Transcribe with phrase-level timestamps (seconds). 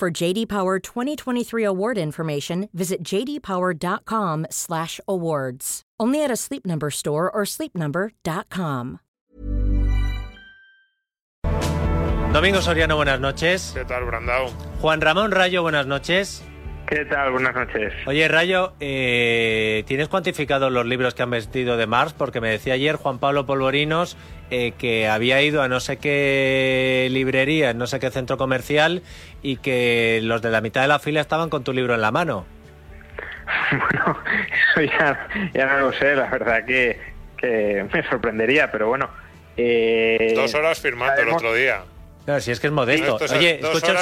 [0.00, 5.82] For JD Power 2023 award information, visit jdpower.com/awards.
[6.00, 9.00] Only at a Sleep Number store or sleepnumber.com.
[12.32, 13.72] Domingo Soriano, buenas noches.
[13.74, 14.50] ¿Qué tal, Brandao?
[14.80, 16.42] Juan Ramón Rayo, buenas noches.
[16.90, 17.30] ¿Qué tal?
[17.30, 17.92] Buenas noches.
[18.04, 22.12] Oye, Rayo, eh, ¿tienes cuantificados los libros que han vestido de Marx?
[22.14, 24.16] Porque me decía ayer Juan Pablo Polvorinos
[24.50, 29.02] eh, que había ido a no sé qué librería, en no sé qué centro comercial
[29.40, 32.10] y que los de la mitad de la fila estaban con tu libro en la
[32.10, 32.44] mano.
[33.70, 34.18] Bueno,
[34.72, 36.98] eso ya, ya no lo sé, la verdad que,
[37.36, 39.08] que me sorprendería, pero bueno.
[39.56, 41.82] Eh, Dos horas firmando el otro día.
[42.30, 43.14] Claro, si es que es modesto.
[43.16, 43.98] Estos- Oye, escucha, un,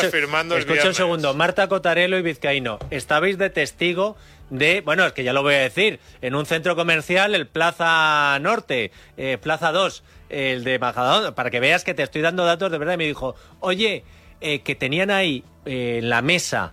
[0.59, 1.33] escucha un segundo.
[1.34, 4.17] Marta Cotarelo y Vizcaíno, estabais de testigo
[4.51, 8.39] de, bueno, es que ya lo voy a decir, en un centro comercial, el Plaza
[8.41, 12.70] Norte, eh, Plaza 2, el de Majadahonda, para que veas que te estoy dando datos
[12.70, 12.95] de verdad.
[12.95, 14.05] Y me dijo, oye,
[14.42, 16.73] eh, que tenían ahí eh, en la mesa,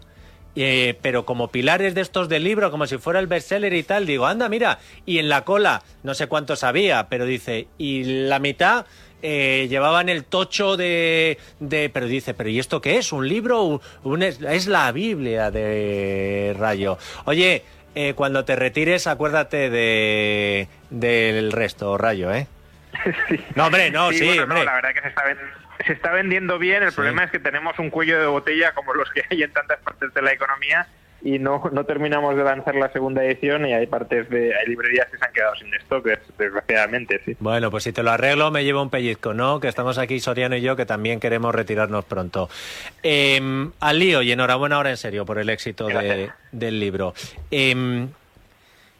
[0.57, 4.05] eh, pero como pilares de estos del libro, como si fuera el bestseller y tal.
[4.05, 8.39] Digo, anda, mira, y en la cola, no sé cuántos había, pero dice, y la
[8.39, 8.85] mitad
[9.21, 13.11] eh, llevaban el tocho de, de- Pero dice, ¿pero y esto qué es?
[13.11, 13.63] ¿Un libro?
[13.63, 16.97] Un- un- es, la Biblia de Rayo.
[17.25, 17.63] Oye,
[17.95, 22.47] eh, cuando te retires, acuérdate de del resto, Rayo, ¿eh?
[23.29, 23.39] sí.
[23.55, 24.59] No, hombre, no, sí, bueno, hombre.
[24.59, 25.23] no, la verdad que se está,
[25.85, 26.83] se está vendiendo bien.
[26.83, 26.95] El Sí.
[26.95, 30.13] problema es que tenemos un cuello de botella como los que hay en tantas partes
[30.13, 30.87] de la economía
[31.25, 35.07] y no, no terminamos de lanzar la segunda edición y hay partes de hay librerías
[35.09, 37.35] que se han quedado sin stock, des- desgraciadamente, sí.
[37.39, 39.59] Bueno, pues si te lo arreglo, me llevo un pellizco, ¿no?
[39.59, 42.47] Que estamos aquí, Soriano y yo, que también queremos retirarnos pronto.
[43.01, 43.41] Eh,
[43.79, 47.13] al lío, y enhorabuena ahora en serio por el éxito de- del libro.
[47.49, 48.05] Eh,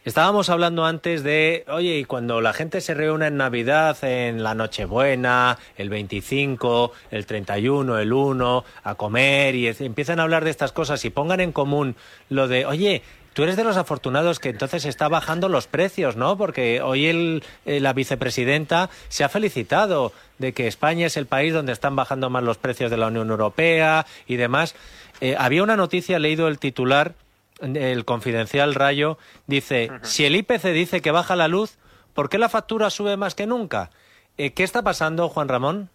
[0.06, 4.56] estábamos hablando antes de, oye, y cuando la gente se reúne en Navidad, en la
[4.56, 10.72] Nochebuena, el 25, el 31, el 1, a comer, y empiezan a hablar de estas
[10.72, 11.96] cosas y pongan en común
[12.30, 13.02] lo de, oye,
[13.36, 16.38] Tú eres de los afortunados que entonces está bajando los precios, ¿no?
[16.38, 21.54] Porque hoy el, eh, la vicepresidenta se ha felicitado de que España es el país
[21.54, 24.74] donde están bajando más los precios de la Unión Europea y demás.
[25.20, 27.16] Eh, había una noticia, he leído el titular,
[27.62, 29.18] el confidencial Rayo,
[29.48, 31.78] dice, si el IPC dice que baja la luz,
[32.14, 33.90] ¿por qué la factura sube más que nunca?
[34.38, 35.90] Eh, ¿Qué está pasando, Juan Ramón?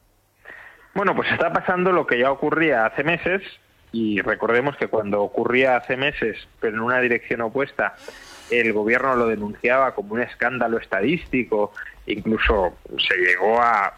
[0.94, 3.42] Bueno, pues está pasando lo que ya ocurría hace meses
[3.92, 7.94] y recordemos que cuando ocurría hace meses, pero en una dirección opuesta,
[8.50, 11.72] el gobierno lo denunciaba como un escándalo estadístico,
[12.06, 13.94] incluso se llegó a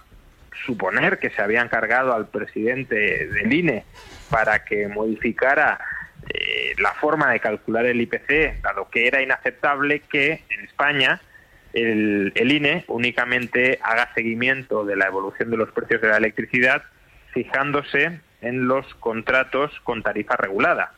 [0.66, 3.84] suponer que se habían cargado al presidente del INE
[4.30, 5.80] para que modificara
[6.28, 11.20] eh, la forma de calcular el IPC, dado que era inaceptable que en España
[11.72, 16.82] el, el INE únicamente haga seguimiento de la evolución de los precios de la electricidad
[17.32, 20.92] fijándose en los contratos con tarifa regulada,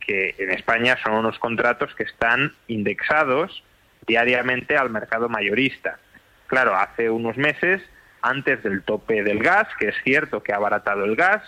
[0.00, 3.62] que en España son unos contratos que están indexados
[4.06, 5.98] diariamente al mercado mayorista.
[6.46, 7.82] Claro, hace unos meses,
[8.22, 11.42] antes del tope del gas, que es cierto que ha abaratado el gas,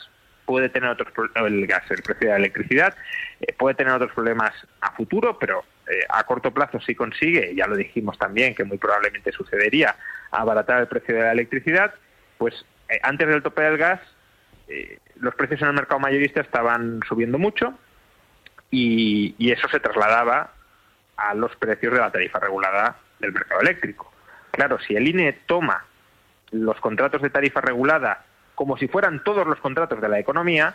[0.44, 2.94] puede tener otros pro- el gas, el precio de la electricidad,
[3.40, 7.66] eh, puede tener otros problemas a futuro, pero eh, a corto plazo sí consigue, ya
[7.66, 9.96] lo dijimos también que muy probablemente sucedería,
[10.30, 11.94] abaratar el precio de la electricidad,
[12.38, 14.00] pues eh, antes del tope del gas
[15.16, 17.78] los precios en el mercado mayorista estaban subiendo mucho
[18.70, 20.50] y eso se trasladaba
[21.16, 24.10] a los precios de la tarifa regulada del mercado eléctrico.
[24.50, 25.84] Claro, si el INE toma
[26.52, 30.74] los contratos de tarifa regulada como si fueran todos los contratos de la economía,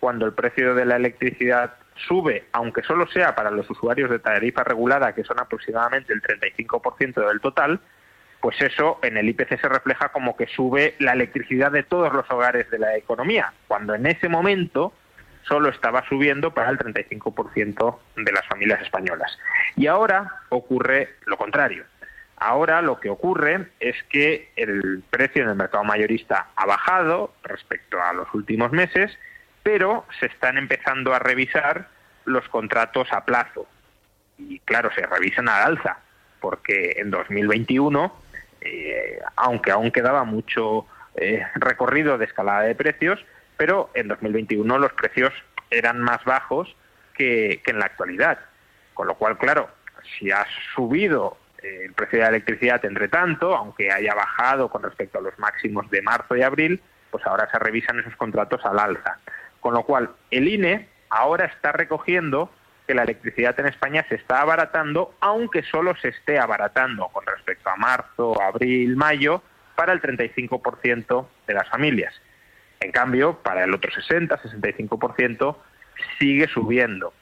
[0.00, 1.74] cuando el precio de la electricidad
[2.06, 7.26] sube, aunque solo sea para los usuarios de tarifa regulada, que son aproximadamente el 35%
[7.26, 7.80] del total,
[8.40, 12.30] pues eso en el IPC se refleja como que sube la electricidad de todos los
[12.30, 14.92] hogares de la economía, cuando en ese momento
[15.48, 19.38] solo estaba subiendo para el 35% de las familias españolas.
[19.76, 21.84] Y ahora ocurre lo contrario.
[22.46, 27.98] Ahora lo que ocurre es que el precio en el mercado mayorista ha bajado respecto
[28.02, 29.16] a los últimos meses,
[29.62, 31.88] pero se están empezando a revisar
[32.26, 33.66] los contratos a plazo.
[34.36, 36.00] Y claro, se revisan al alza,
[36.38, 38.14] porque en 2021,
[38.60, 40.86] eh, aunque aún quedaba mucho
[41.16, 43.24] eh, recorrido de escalada de precios,
[43.56, 45.32] pero en 2021 los precios
[45.70, 46.76] eran más bajos
[47.14, 48.38] que, en la actualidad.
[48.92, 49.70] Con lo cual, claro,
[50.18, 55.18] si ha subido el precio de la electricidad entre tanto, aunque haya bajado con respecto
[55.18, 59.18] a los máximos de marzo y abril, pues ahora se revisan esos contratos al alza.
[59.60, 62.50] Con lo cual, el INE ahora está recogiendo
[62.86, 67.70] que la electricidad en España se está abaratando, aunque solo se esté abaratando con respecto
[67.70, 69.42] a marzo, abril, mayo,
[69.74, 72.14] para el 35% de las familias.
[72.80, 75.56] En cambio, para el otro 60-65%
[76.18, 77.14] sigue subiendo.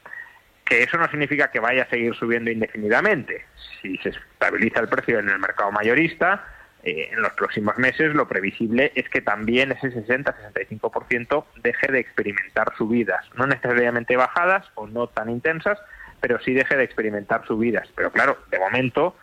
[0.65, 3.45] Que eso no significa que vaya a seguir subiendo indefinidamente.
[3.81, 6.45] Si se estabiliza el precio en el mercado mayorista,
[6.83, 12.73] eh, en los próximos meses lo previsible es que también ese 60-65% deje de experimentar
[12.77, 15.79] subidas, no necesariamente bajadas o no tan intensas,
[16.19, 17.87] pero sí deje de experimentar subidas.
[17.95, 19.15] Pero claro, de momento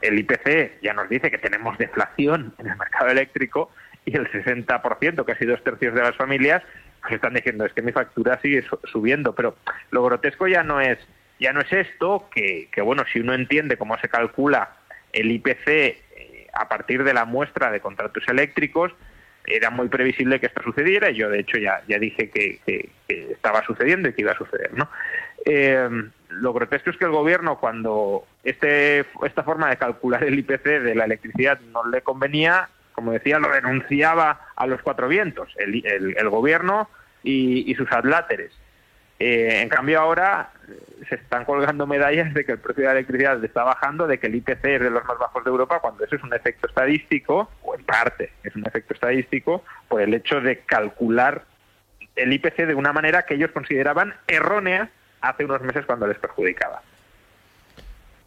[0.00, 3.72] el IPC ya nos dice que tenemos deflación en el mercado eléctrico
[4.04, 6.62] y el 60%, casi dos tercios de las familias,
[7.00, 9.34] pues están diciendo es que mi factura sigue subiendo.
[9.34, 9.56] Pero
[9.90, 10.98] lo grotesco ya no es
[11.40, 14.76] ya no es esto, que, que bueno, si uno entiende cómo se calcula
[15.12, 15.96] el IPC
[16.52, 18.92] a partir de la muestra de contratos eléctricos
[19.50, 23.64] era muy previsible que esto sucediera y yo de hecho ya, ya dije que, estaba
[23.64, 24.74] sucediendo y que iba a suceder.
[24.74, 24.90] ¿no?
[25.46, 25.88] Eh,
[26.28, 30.94] lo grotesco es que el gobierno cuando este, esta forma de calcular el IPC de
[30.94, 32.68] la electricidad no le convenía,
[32.98, 36.90] como decía, lo renunciaba a los cuatro vientos, el, el, gobierno
[37.22, 38.50] y, y sus adláteres.
[39.20, 42.92] Eh, en cambio ahora eh, se están colgando medallas de que el precio de la
[42.94, 46.04] electricidad está bajando, de que el IPC es de los más bajos de Europa, cuando
[46.04, 50.40] eso es un efecto estadístico, o en parte es un efecto estadístico, por el hecho
[50.40, 51.44] de calcular
[52.16, 54.90] el IPC de una manera que ellos consideraban errónea
[55.20, 56.82] hace unos meses cuando les perjudicaba.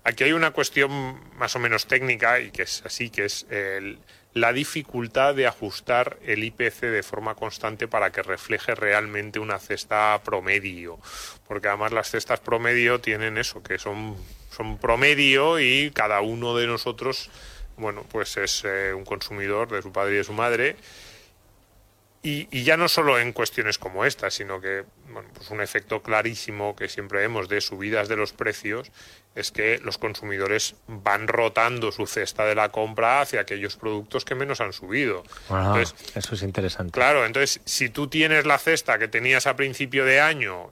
[0.03, 3.99] Aquí hay una cuestión más o menos técnica y que es así, que es el
[4.33, 10.19] la dificultad de ajustar el IPC de forma constante para que refleje realmente una cesta
[10.23, 10.99] promedio,
[11.47, 14.15] porque además las cestas promedio tienen eso, que son,
[14.49, 17.29] son promedio y cada uno de nosotros,
[17.75, 20.75] bueno, pues es eh, un consumidor de su padre y de su madre
[22.23, 26.75] y, ya no solo en cuestiones como esta, sino que bueno, pues un efecto clarísimo
[26.75, 28.91] que siempre vemos de subidas de los precios
[29.33, 34.35] es que los consumidores van rotando su cesta de la compra hacia aquellos productos que
[34.35, 35.23] menos han subido.
[36.13, 36.91] eso es interesante.
[36.91, 40.69] Claro, entonces si tú tienes la cesta que tenías a principio de año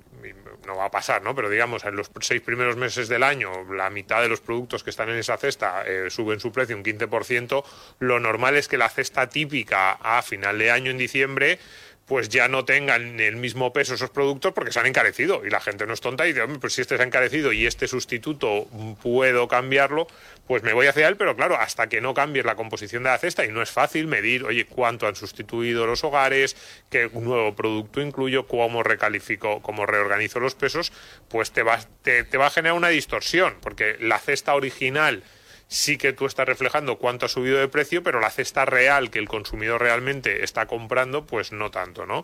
[0.66, 1.36] no va a pasar, ¿no?
[1.36, 4.90] Pero digamos, en los seis primeros meses del año, la mitad de los productos que
[4.90, 7.64] están en esa cesta eh, suben su precio un 15%,
[8.00, 11.60] lo normal es que la cesta típica a final de año, en diciembre,
[12.09, 15.45] pues ya no tengan el mismo peso esos productos porque se han encarecido.
[15.45, 17.67] Y la gente no es tonta y dice, pues si este se ha encarecido y
[17.67, 18.65] este sustituto
[19.03, 20.07] puedo cambiarlo,
[20.47, 23.19] pues me voy hacia él, pero claro, hasta que no cambies la composición de la
[23.19, 26.57] cesta, y no es fácil medir, oye, cuánto han sustituido los hogares,
[26.89, 30.91] qué nuevo producto incluyo, cómo recalifico, cómo reorganizo los pesos,
[31.27, 35.21] pues te va, te va a generar una distorsión, porque la cesta original
[35.69, 39.19] sí que tú estás reflejando cuánto ha subido de precio, pero la cesta real que
[39.19, 42.24] el consumidor realmente está comprando, pues no tanto, ¿no?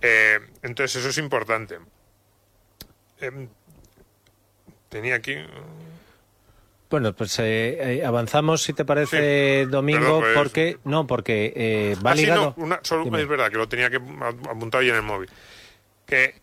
[0.00, 1.78] Eh, entonces eso es importante.
[3.20, 3.48] Em,
[4.88, 5.34] tenía aquí...
[6.88, 12.14] Bueno, pues eh, eh, avanzamos, si te parece, Domingo, pues, porque no, porque va ah,
[12.14, 12.54] ligado.
[13.18, 15.28] es verdad que lo tenía que apuntar ahí en el móvil.
[16.06, 16.40] Que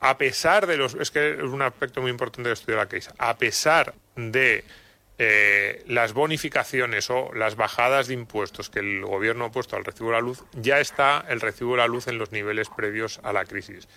[0.00, 3.10] a pesar de los, es que es un aspecto muy importante de estudiar la case.
[3.18, 4.64] A pesar de
[5.18, 10.10] eh, las bonificaciones o las bajadas de impuestos que el gobierno ha puesto al recibo
[10.10, 13.32] de la luz, ya está el recibo de la luz en los niveles previos a
[13.32, 13.88] la crisis.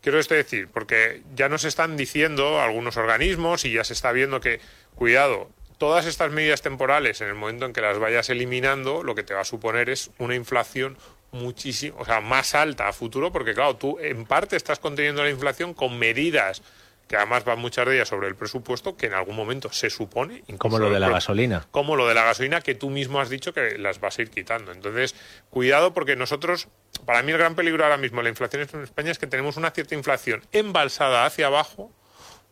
[0.00, 4.40] Quiero esto decir, porque ya nos están diciendo algunos organismos y ya se está viendo
[4.40, 4.60] que,
[4.94, 9.22] cuidado, todas estas medidas temporales, en el momento en que las vayas eliminando, lo que
[9.22, 10.96] te va a suponer es una inflación
[11.32, 15.30] muchísimo, o sea, más alta a futuro, porque claro, tú en parte estás conteniendo la
[15.30, 16.62] inflación con medidas
[17.10, 20.44] que además van muchas de ellas sobre el presupuesto, que en algún momento se supone...
[20.58, 21.66] Como lo de la gasolina.
[21.72, 24.30] Como lo de la gasolina, que tú mismo has dicho que las vas a ir
[24.30, 24.70] quitando.
[24.70, 25.16] Entonces,
[25.50, 26.68] cuidado porque nosotros,
[27.06, 29.56] para mí el gran peligro ahora mismo de la inflación en España es que tenemos
[29.56, 31.90] una cierta inflación embalsada hacia abajo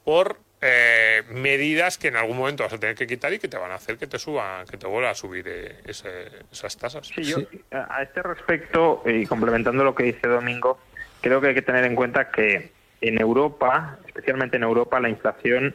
[0.02, 3.58] por eh, medidas que en algún momento vas a tener que quitar y que te
[3.58, 7.06] van a hacer que te suba, que te vuelva a subir eh, esas tasas.
[7.06, 7.38] Sí, yo,
[7.70, 10.80] a este respecto, y complementando lo que dice Domingo,
[11.20, 15.74] creo que hay que tener en cuenta que en Europa, especialmente en Europa, la inflación,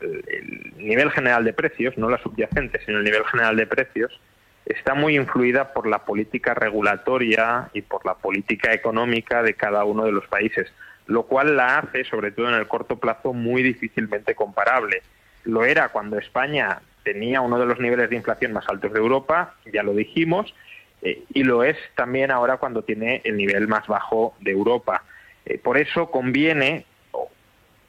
[0.00, 4.20] el nivel general de precios, no la subyacente, sino el nivel general de precios,
[4.66, 10.04] está muy influida por la política regulatoria y por la política económica de cada uno
[10.04, 10.72] de los países,
[11.06, 15.02] lo cual la hace, sobre todo en el corto plazo, muy difícilmente comparable.
[15.44, 19.54] Lo era cuando España tenía uno de los niveles de inflación más altos de Europa,
[19.72, 20.54] ya lo dijimos,
[21.02, 25.02] eh, y lo es también ahora cuando tiene el nivel más bajo de Europa.
[25.50, 26.86] Eh, por eso conviene,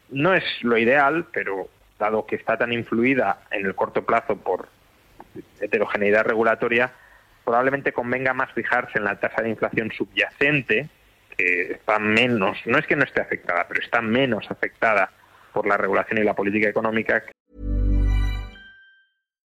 [0.09, 4.67] no es lo ideal, pero dado que está tan influida en el corto plazo por
[5.59, 6.91] heterogeneidad regulatoria,
[7.45, 10.89] probablemente convenga más fijarse en la tasa de inflación subyacente,
[11.37, 15.11] que está menos, no es que no esté afectada, pero está menos afectada
[15.53, 17.23] por la regulación y la política económica.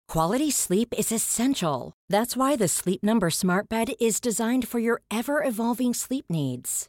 [0.08, 1.92] Quality sleep is essential.
[2.10, 6.88] That's why the Sleep Number Smart Bed is designed for your ever evolving sleep needs.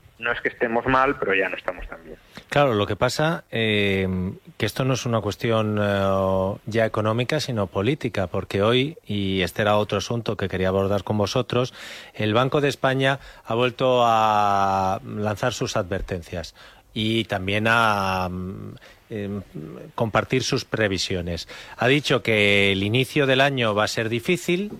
[0.21, 2.17] no es que estemos mal, pero ya no estamos tan bien.
[2.49, 4.07] Claro, lo que pasa eh,
[4.57, 9.63] que esto no es una cuestión eh, ya económica, sino política, porque hoy, y este
[9.63, 11.73] era otro asunto que quería abordar con vosotros,
[12.13, 16.55] el Banco de España ha vuelto a lanzar sus advertencias
[16.93, 18.75] y también a mm,
[19.09, 19.41] em,
[19.95, 21.47] compartir sus previsiones.
[21.77, 24.71] Ha dicho que el inicio del año va a ser difícil,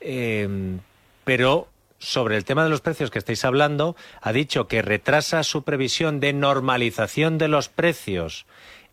[0.00, 0.80] em,
[1.24, 1.68] pero
[2.04, 6.20] sobre el tema de los precios que estáis hablando, ha dicho que retrasa su previsión
[6.20, 8.46] de normalización de los precios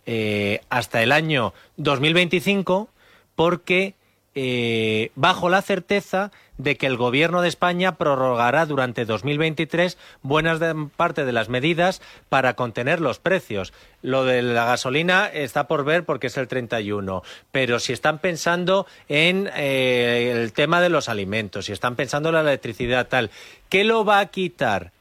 [0.06, 2.89] eh, hasta el año 2025
[3.36, 3.96] porque
[4.34, 10.88] eh, bajo la certeza de que el gobierno de España prorrogará durante 2023 buenas de,
[10.96, 13.74] parte de las medidas para contener los precios.
[14.02, 18.86] Lo de la gasolina está por ver porque es el 31, pero si están pensando
[19.10, 23.32] en eh, el tema de los alimentos, si están pensando en la electricidad tal,
[23.70, 24.92] ¿qué lo va a quitar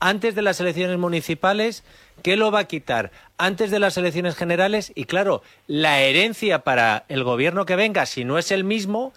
[0.00, 1.84] antes de las elecciones municipales?
[2.22, 4.92] ¿Qué lo va a quitar antes de las elecciones generales?
[4.94, 9.12] Y claro, la herencia para el gobierno que venga, si no es el mismo,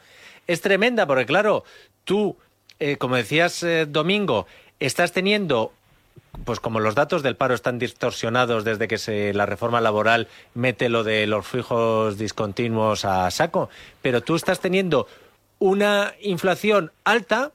[0.48, 1.64] es tremenda, porque claro,
[2.04, 2.38] tú,
[2.80, 4.46] eh, como decías eh, Domingo,
[4.80, 5.74] estás teniendo
[6.46, 10.90] pues como los datos del paro están distorsionados desde que se, la reforma laboral mete
[10.90, 13.70] lo de los fijos discontinuos a saco,
[14.02, 15.08] pero tú estás teniendo
[15.60, 17.52] una inflación alta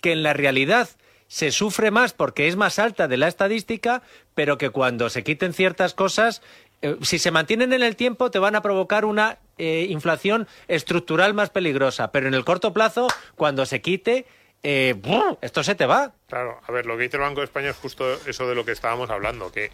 [0.00, 0.88] que en la realidad
[1.28, 4.02] se sufre más porque es más alta de la estadística,
[4.34, 6.42] pero que cuando se quiten ciertas cosas,
[6.82, 11.34] eh, si se mantienen en el tiempo, te van a provocar una eh, inflación estructural
[11.34, 12.12] más peligrosa.
[12.12, 14.26] Pero en el corto plazo, cuando se quite,
[14.62, 14.94] eh,
[15.40, 16.12] esto se te va.
[16.28, 18.64] Claro, a ver, lo que dice el Banco de España es justo eso de lo
[18.64, 19.70] que estábamos hablando, que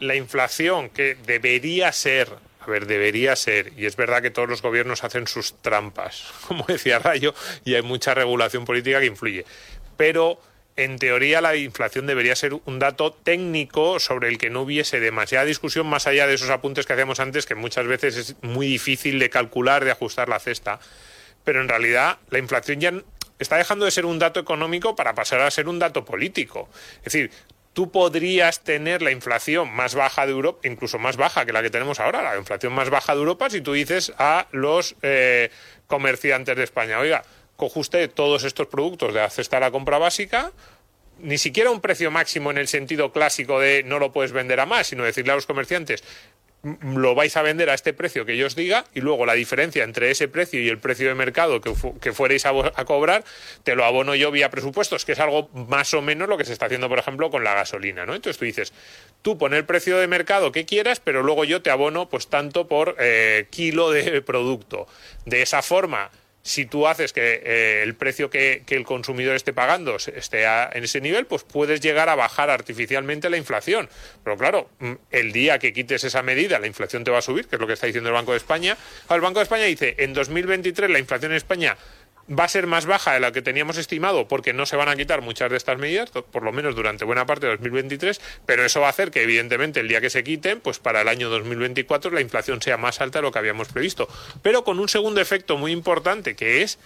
[0.00, 2.28] la inflación que debería ser,
[2.60, 6.64] a ver, debería ser, y es verdad que todos los gobiernos hacen sus trampas, como
[6.66, 9.44] decía Rayo, y hay mucha regulación política que influye,
[9.96, 10.40] pero
[10.76, 15.44] en teoría la inflación debería ser un dato técnico sobre el que no hubiese demasiada
[15.44, 19.18] discusión más allá de esos apuntes que hacíamos antes, que muchas veces es muy difícil
[19.18, 20.80] de calcular, de ajustar la cesta.
[21.44, 22.92] Pero en realidad la inflación ya
[23.38, 26.68] está dejando de ser un dato económico para pasar a ser un dato político.
[26.98, 27.30] Es decir,
[27.72, 31.70] tú podrías tener la inflación más baja de Europa, incluso más baja que la que
[31.70, 35.50] tenemos ahora, la inflación más baja de Europa, si tú dices a los eh,
[35.86, 37.22] comerciantes de España, oiga,
[37.56, 40.52] coge usted todos estos productos de la cesta la compra básica,
[41.18, 44.66] ni siquiera un precio máximo en el sentido clásico de no lo puedes vender a
[44.66, 46.02] más, sino decirle a los comerciantes,
[46.64, 49.34] "M- lo vais a vender a este precio que yo os diga y luego la
[49.34, 53.24] diferencia entre ese precio y el precio de mercado que, que vo- a cobrar
[53.64, 56.52] te lo abono yo vía presupuestos, que es algo más o menos lo que se
[56.52, 58.14] está haciendo, por ejemplo, con la gasolina, ¿no?
[58.14, 58.72] Entonces tú dices,
[59.22, 62.66] tú pon el precio de mercado que quieras, pero luego yo te abono pues tanto
[62.68, 64.86] por eh, kilo de producto.
[65.26, 66.10] De esa forma
[66.42, 71.00] si tú haces que eh, el precio que, el consumidor esté pagando esté en ese
[71.00, 73.88] nivel, pues puedes llegar a bajar artificialmente la inflación.
[74.24, 77.46] Pero claro, mm, el día que quites esa medida, la inflación te va a subir,
[77.46, 78.76] que es lo que está diciendo el Banco de España.
[79.08, 81.76] El Banco de España dice, en 2023 la inflación en España
[82.38, 84.96] va a ser más baja de la que teníamos estimado porque no se van a
[84.96, 88.80] quitar muchas de estas medidas, por lo menos durante buena parte de 2023, pero eso
[88.80, 92.10] va a hacer que evidentemente el día que se quiten, pues para el año 2024
[92.10, 94.08] la inflación sea más alta de lo que habíamos previsto.
[94.42, 96.78] Pero con un segundo efecto muy importante que es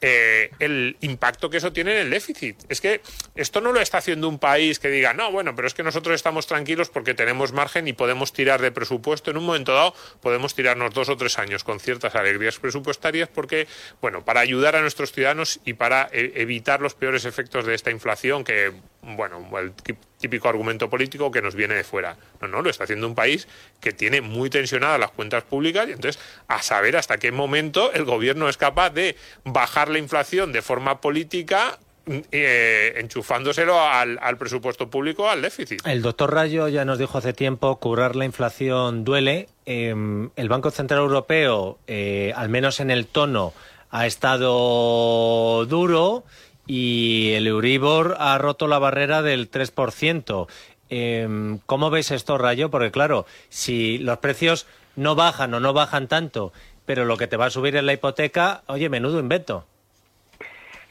[0.00, 2.56] eh, el impacto que eso tiene en el déficit.
[2.68, 3.00] Es que
[3.34, 6.14] esto no lo está haciendo un país que diga, no, bueno, pero es que nosotros
[6.14, 9.30] estamos tranquilos porque tenemos margen y podemos tirar de presupuesto.
[9.30, 13.66] En un momento dado podemos tirarnos dos o tres años con ciertas alegrías presupuestarias porque,
[14.00, 17.90] bueno, para ayudar a nuestros ciudadanos y para e-, evitar los peores efectos de esta
[17.90, 18.72] inflación que,
[19.16, 19.72] bueno, el
[20.18, 22.16] típico argumento político que nos viene de fuera.
[22.40, 23.48] No, no, lo está haciendo un país
[23.80, 28.04] que tiene muy tensionadas las cuentas públicas y entonces a saber hasta qué momento el
[28.04, 31.78] gobierno es capaz de bajar la inflación de forma política
[32.32, 35.86] eh, enchufándoselo al, presupuesto público, al déficit.
[35.86, 39.48] El doctor Rayo ya nos dijo hace tiempo, curar la inflación duele.
[39.66, 43.52] Em, el Banco Central Europeo, eh, al menos en el tono,
[43.90, 46.24] ha estado duro
[46.68, 50.46] y el Euribor ha roto la barrera del 3%.
[50.90, 52.70] Em, ¿Cómo ves esto, Rayo?
[52.70, 56.52] Porque claro, si los precios no bajan o no bajan tanto,
[56.84, 59.66] pero lo que te va a subir es la hipoteca, oye, menudo invento.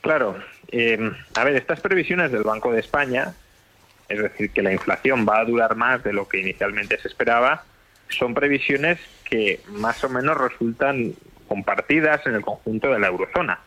[0.01, 0.37] Claro.
[0.69, 3.33] Em, a ver, estas previsiones del Banco de España,
[4.09, 7.63] es decir, que la inflación va a durar más de lo que inicialmente se esperaba,
[8.09, 11.13] son previsiones que más o menos resultan
[11.47, 13.59] compartidas en el conjunto de la eurozona.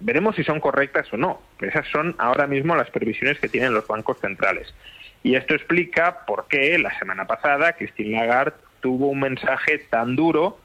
[0.00, 1.40] Veremos si son correctas o no.
[1.60, 4.74] Esas son ahora mismo las previsiones que tienen los bancos centrales.
[5.22, 10.58] Y esto explica por qué la semana pasada Christine Lagarde tuvo un mensaje tan duro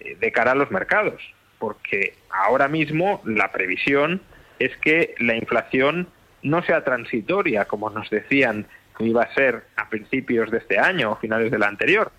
[0.00, 1.22] eh, de cara a los mercados.
[1.58, 4.22] Porque ahora mismo la previsión
[4.58, 6.08] es que la inflación
[6.42, 11.12] no sea transitoria, como nos decían que iba a ser a principios de este año
[11.12, 12.10] o finales del anterior,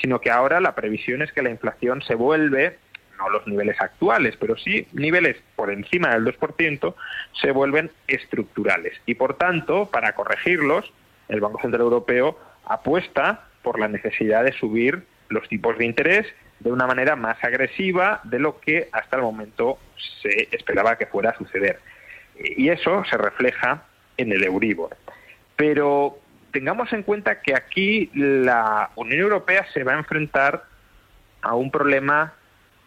[0.00, 2.78] sino que ahora la previsión es que la inflación se vuelve
[3.18, 6.94] no los niveles actuales, pero sí niveles por encima del 2%,
[7.40, 8.94] se vuelven estructurales.
[9.06, 10.90] Y por tanto, para corregirlos,
[11.28, 16.26] el Banco Central Europeo apuesta por la necesidad de subir los tipos de interés
[16.60, 19.78] de una manera más agresiva de lo que hasta el momento
[20.22, 21.80] se esperaba que fuera a suceder.
[22.36, 23.82] Y eso se refleja
[24.16, 24.96] en el Euribor.
[25.56, 26.18] Pero
[26.52, 30.64] tengamos en cuenta que aquí la Unión Europea se va a enfrentar
[31.42, 32.34] a un problema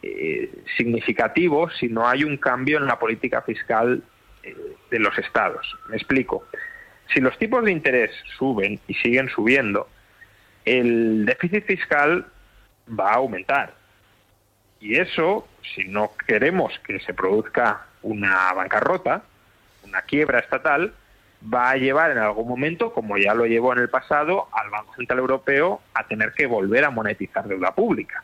[0.03, 4.03] eh, significativo si no hay un cambio en la política fiscal
[4.43, 4.55] eh,
[4.89, 5.77] de los estados.
[5.89, 6.45] Me explico.
[7.13, 9.87] Si los tipos de interés suben y siguen subiendo,
[10.65, 12.25] el déficit fiscal
[12.87, 13.73] va a aumentar.
[14.79, 19.23] Y eso, si no queremos que se produzca una bancarrota,
[19.83, 20.93] una quiebra estatal,
[21.53, 24.95] va a llevar en algún momento, como ya lo llevó en el pasado, al Banco
[24.95, 28.23] Central Europeo a tener que volver a monetizar deuda pública.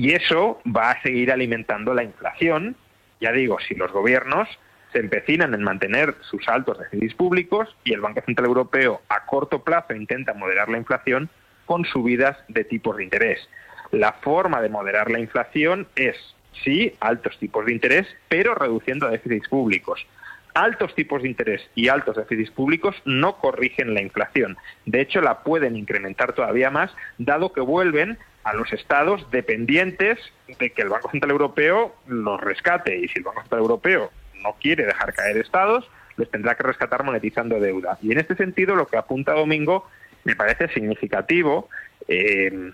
[0.00, 2.74] Y eso va a seguir alimentando la inflación.
[3.20, 4.48] Ya digo, si los gobiernos
[4.92, 9.62] se empecinan en mantener sus altos déficits públicos y el Banco Central Europeo a corto
[9.62, 11.28] plazo intenta moderar la inflación
[11.66, 13.46] con subidas de tipos de interés.
[13.90, 16.16] La forma de moderar la inflación es,
[16.64, 20.06] sí, altos tipos de interés, pero reduciendo déficits públicos.
[20.54, 24.56] Altos tipos de interés y altos déficits públicos no corrigen la inflación.
[24.86, 30.18] De hecho, la pueden incrementar todavía más, dado que vuelven a los estados dependientes
[30.58, 32.96] de que el Banco Central Europeo los rescate.
[32.96, 34.10] Y si el Banco Central Europeo
[34.42, 37.98] no quiere dejar caer estados, les tendrá que rescatar monetizando deuda.
[38.02, 39.88] Y en este sentido, lo que apunta Domingo
[40.24, 41.68] me parece significativo
[42.08, 42.72] eh,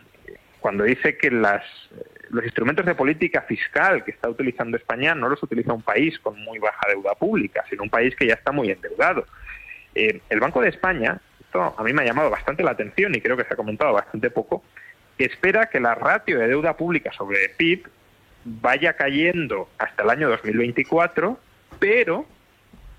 [0.61, 1.63] cuando dice que las,
[2.31, 6.39] los instrumentos de política fiscal que está utilizando España no los utiliza un país con
[6.41, 9.27] muy baja deuda pública, sino un país que ya está muy endeudado.
[9.95, 13.21] Eh, el Banco de España, esto a mí me ha llamado bastante la atención y
[13.21, 14.65] creo que se ha comentado bastante poco,
[15.25, 17.89] espera que la ratio de deuda pública sobre PIB
[18.45, 21.39] vaya cayendo hasta el año 2024,
[21.79, 22.27] pero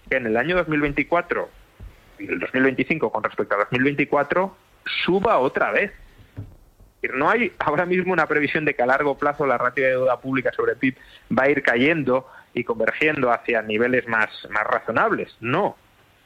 [0.10, 1.49] que en el año 2024
[2.19, 4.56] y el 2025 con respecto a 2024
[5.06, 5.91] suba otra vez.
[7.13, 10.19] No hay ahora mismo una previsión de que a largo plazo la ratio de deuda
[10.19, 10.97] pública sobre PIB
[11.38, 15.36] va a ir cayendo y convergiendo hacia niveles más, más razonables.
[15.39, 15.77] No,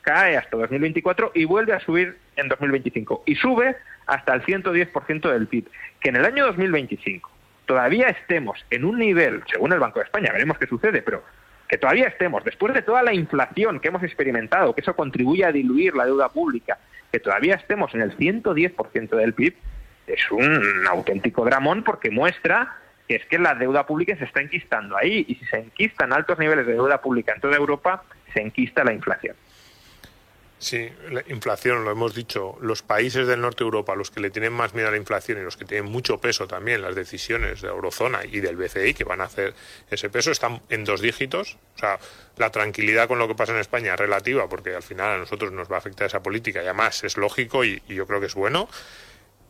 [0.01, 3.23] cae hasta 2024 y vuelve a subir en 2025.
[3.25, 3.75] Y sube
[4.07, 5.65] hasta el 110% del PIB.
[5.99, 7.29] Que en el año 2025
[7.65, 11.23] todavía estemos en un nivel, según el Banco de España, veremos qué sucede, pero
[11.69, 15.53] que todavía estemos, después de toda la inflación que hemos experimentado, que eso contribuye a
[15.53, 16.79] diluir la deuda pública,
[17.11, 19.55] que todavía estemos en el 110% del PIB,
[20.07, 22.75] es un auténtico dramón porque muestra
[23.07, 26.39] que es que la deuda pública se está enquistando ahí y si se enquistan altos
[26.39, 29.35] niveles de deuda pública en toda Europa, se enquista la inflación.
[30.61, 34.29] Sí, la inflación, lo hemos dicho, los países del norte de Europa, los que le
[34.29, 37.61] tienen más miedo a la inflación y los que tienen mucho peso también, las decisiones
[37.61, 39.55] de la eurozona y del BCI que van a hacer
[39.89, 41.57] ese peso, están en dos dígitos.
[41.77, 41.99] O sea,
[42.37, 45.51] la tranquilidad con lo que pasa en España es relativa, porque al final a nosotros
[45.51, 48.27] nos va a afectar esa política y además es lógico y, y yo creo que
[48.27, 48.69] es bueno.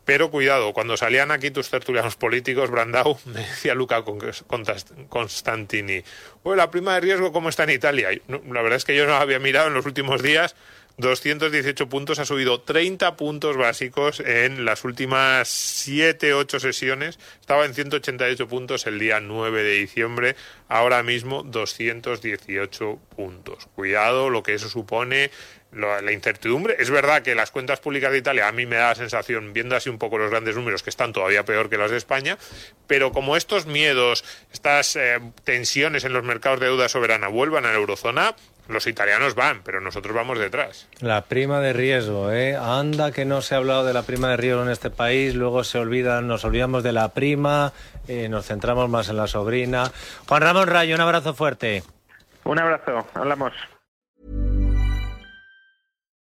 [0.05, 4.03] Pero cuidado, cuando salían aquí tus tertulianos políticos, Brandau, me decía Luca
[5.09, 6.03] Constantini,
[6.45, 8.09] la prima de riesgo, ¿cómo está en Italia?
[8.27, 10.55] La verdad es que yo no había mirado en los últimos días
[10.97, 17.19] 218 puntos, ha subido 30 puntos básicos en las últimas 7, 8 sesiones.
[17.39, 20.35] Estaba en 188 puntos el día 9 de diciembre,
[20.67, 23.67] ahora mismo 218 puntos.
[23.75, 25.31] Cuidado lo que eso supone,
[25.73, 26.75] la incertidumbre.
[26.79, 29.75] Es verdad que las cuentas públicas de Italia a mí me da la sensación, viendo
[29.75, 32.37] así un poco los grandes números, que están todavía peor que las de España,
[32.87, 37.69] pero como estos miedos, estas eh, tensiones en los mercados de deuda soberana vuelvan a
[37.69, 38.35] la eurozona,
[38.71, 40.87] los italianos van, pero nosotros vamos detrás.
[40.99, 42.55] La prima de riesgo, ¿eh?
[42.55, 45.63] Anda que no se ha hablado de la prima de riesgo en este país, luego
[45.63, 47.73] se olvidan, nos olvidamos de la prima,
[48.07, 49.91] eh, nos centramos más en la sobrina.
[50.27, 51.83] Juan Ramón Rayo, un abrazo fuerte.
[52.43, 53.53] Un abrazo, hablamos.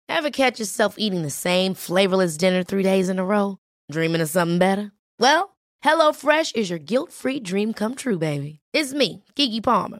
[0.07, 3.57] Ever catch yourself eating the same flavorless dinner three days in a row?
[3.91, 4.91] Dreaming of something better?
[5.19, 8.59] Well, HelloFresh is your guilt-free dream come true, baby.
[8.73, 9.99] It's me, Kiki Palmer.